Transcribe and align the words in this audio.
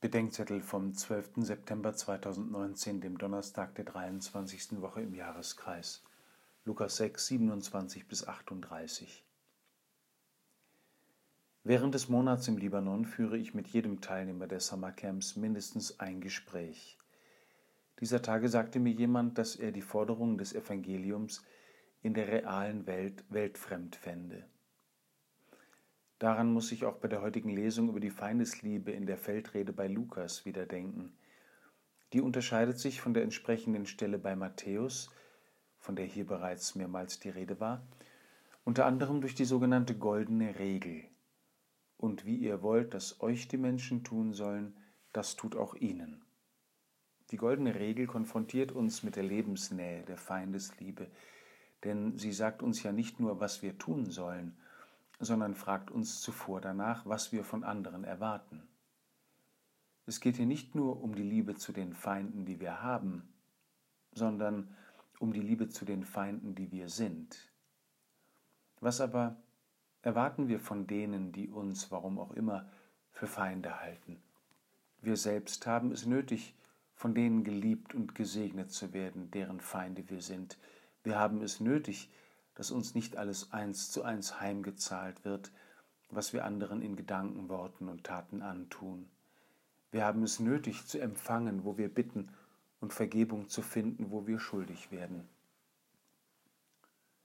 Bedenkzettel 0.00 0.62
vom 0.62 0.94
12. 0.94 1.44
September 1.44 1.92
2019, 1.92 3.02
dem 3.02 3.18
Donnerstag 3.18 3.74
der 3.74 3.84
23. 3.84 4.80
Woche 4.80 5.02
im 5.02 5.12
Jahreskreis. 5.12 6.02
Lukas 6.64 6.96
6, 6.96 7.26
27 7.26 8.08
bis 8.08 8.26
38. 8.26 9.22
Während 11.64 11.94
des 11.94 12.08
Monats 12.08 12.48
im 12.48 12.56
Libanon 12.56 13.04
führe 13.04 13.36
ich 13.36 13.52
mit 13.52 13.68
jedem 13.68 14.00
Teilnehmer 14.00 14.46
der 14.46 14.60
Summercamps 14.60 15.36
mindestens 15.36 16.00
ein 16.00 16.22
Gespräch. 16.22 16.96
Dieser 18.00 18.22
Tage 18.22 18.48
sagte 18.48 18.80
mir 18.80 18.94
jemand, 18.94 19.36
dass 19.36 19.54
er 19.54 19.70
die 19.70 19.82
Forderungen 19.82 20.38
des 20.38 20.54
Evangeliums 20.54 21.44
in 22.00 22.14
der 22.14 22.28
realen 22.28 22.86
Welt 22.86 23.22
weltfremd 23.28 23.96
fände. 23.96 24.46
Daran 26.20 26.52
muss 26.52 26.70
ich 26.70 26.84
auch 26.84 26.98
bei 26.98 27.08
der 27.08 27.22
heutigen 27.22 27.48
Lesung 27.48 27.88
über 27.88 27.98
die 27.98 28.10
Feindesliebe 28.10 28.92
in 28.92 29.06
der 29.06 29.16
Feldrede 29.16 29.72
bei 29.72 29.88
Lukas 29.88 30.44
wieder 30.44 30.66
denken. 30.66 31.14
Die 32.12 32.20
unterscheidet 32.20 32.78
sich 32.78 33.00
von 33.00 33.14
der 33.14 33.22
entsprechenden 33.22 33.86
Stelle 33.86 34.18
bei 34.18 34.36
Matthäus, 34.36 35.10
von 35.78 35.96
der 35.96 36.04
hier 36.04 36.26
bereits 36.26 36.74
mehrmals 36.74 37.20
die 37.20 37.30
Rede 37.30 37.58
war, 37.58 37.88
unter 38.64 38.84
anderem 38.84 39.22
durch 39.22 39.34
die 39.34 39.46
sogenannte 39.46 39.96
goldene 39.96 40.58
Regel. 40.58 41.04
Und 41.96 42.26
wie 42.26 42.36
ihr 42.36 42.60
wollt, 42.60 42.92
dass 42.92 43.22
euch 43.22 43.48
die 43.48 43.56
Menschen 43.56 44.04
tun 44.04 44.34
sollen, 44.34 44.76
das 45.14 45.36
tut 45.36 45.56
auch 45.56 45.74
ihnen. 45.74 46.22
Die 47.30 47.38
goldene 47.38 47.76
Regel 47.76 48.06
konfrontiert 48.06 48.72
uns 48.72 49.02
mit 49.02 49.16
der 49.16 49.22
Lebensnähe, 49.22 50.02
der 50.02 50.18
Feindesliebe, 50.18 51.10
denn 51.82 52.18
sie 52.18 52.32
sagt 52.32 52.62
uns 52.62 52.82
ja 52.82 52.92
nicht 52.92 53.20
nur, 53.20 53.40
was 53.40 53.62
wir 53.62 53.78
tun 53.78 54.10
sollen, 54.10 54.58
sondern 55.20 55.54
fragt 55.54 55.90
uns 55.90 56.20
zuvor 56.22 56.60
danach, 56.60 57.06
was 57.06 57.30
wir 57.30 57.44
von 57.44 57.62
anderen 57.62 58.04
erwarten. 58.04 58.62
Es 60.06 60.18
geht 60.18 60.36
hier 60.36 60.46
nicht 60.46 60.74
nur 60.74 61.02
um 61.02 61.14
die 61.14 61.22
Liebe 61.22 61.54
zu 61.54 61.72
den 61.72 61.92
Feinden, 61.92 62.46
die 62.46 62.58
wir 62.58 62.82
haben, 62.82 63.32
sondern 64.12 64.74
um 65.20 65.32
die 65.32 65.42
Liebe 65.42 65.68
zu 65.68 65.84
den 65.84 66.04
Feinden, 66.04 66.54
die 66.54 66.72
wir 66.72 66.88
sind. 66.88 67.52
Was 68.80 69.00
aber 69.02 69.36
erwarten 70.00 70.48
wir 70.48 70.58
von 70.58 70.86
denen, 70.86 71.32
die 71.32 71.50
uns, 71.50 71.92
warum 71.92 72.18
auch 72.18 72.32
immer, 72.32 72.68
für 73.10 73.26
Feinde 73.26 73.78
halten? 73.78 74.22
Wir 75.02 75.16
selbst 75.16 75.66
haben 75.66 75.92
es 75.92 76.06
nötig, 76.06 76.56
von 76.94 77.14
denen 77.14 77.44
geliebt 77.44 77.94
und 77.94 78.14
gesegnet 78.14 78.72
zu 78.72 78.94
werden, 78.94 79.30
deren 79.30 79.60
Feinde 79.60 80.08
wir 80.08 80.22
sind. 80.22 80.58
Wir 81.02 81.18
haben 81.18 81.42
es 81.42 81.60
nötig, 81.60 82.10
dass 82.54 82.70
uns 82.70 82.94
nicht 82.94 83.16
alles 83.16 83.52
eins 83.52 83.90
zu 83.90 84.02
eins 84.02 84.40
heimgezahlt 84.40 85.24
wird, 85.24 85.52
was 86.10 86.32
wir 86.32 86.44
anderen 86.44 86.82
in 86.82 86.96
Gedanken, 86.96 87.48
Worten 87.48 87.88
und 87.88 88.04
Taten 88.04 88.42
antun. 88.42 89.08
Wir 89.92 90.04
haben 90.04 90.22
es 90.22 90.40
nötig 90.40 90.86
zu 90.86 90.98
empfangen, 90.98 91.64
wo 91.64 91.78
wir 91.78 91.88
bitten, 91.88 92.28
und 92.80 92.94
Vergebung 92.94 93.48
zu 93.48 93.60
finden, 93.60 94.10
wo 94.10 94.26
wir 94.26 94.40
schuldig 94.40 94.90
werden. 94.90 95.28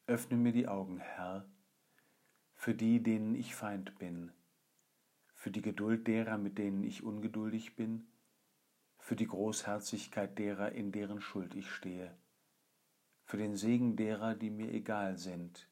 Öffne 0.06 0.38
mir 0.38 0.52
die 0.52 0.68
Augen, 0.68 1.00
Herr, 1.00 1.46
für 2.54 2.74
die, 2.74 3.02
denen 3.02 3.36
ich 3.36 3.56
Feind 3.56 3.98
bin, 3.98 4.32
für 5.34 5.52
die 5.52 5.62
Geduld 5.62 6.08
derer, 6.08 6.38
mit 6.38 6.58
denen 6.58 6.84
ich 6.84 7.04
ungeduldig 7.04 7.76
bin, 7.76 8.06
für 9.00 9.16
die 9.16 9.28
Großherzigkeit 9.28 10.38
derer, 10.38 10.74
in 10.74 10.92
deren 10.92 11.22
Schuld 11.22 11.56
ich 11.56 11.70
stehe 11.70 12.12
für 13.26 13.38
den 13.38 13.56
Segen 13.56 13.96
derer, 13.96 14.36
die 14.36 14.50
mir 14.50 14.72
egal 14.72 15.18
sind, 15.18 15.68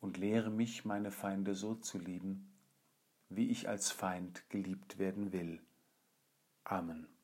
und 0.00 0.16
lehre 0.16 0.50
mich, 0.50 0.84
meine 0.84 1.10
Feinde 1.10 1.54
so 1.54 1.74
zu 1.74 1.98
lieben, 1.98 2.52
wie 3.28 3.50
ich 3.50 3.68
als 3.68 3.90
Feind 3.90 4.48
geliebt 4.50 4.98
werden 4.98 5.32
will. 5.32 5.60
Amen. 6.64 7.17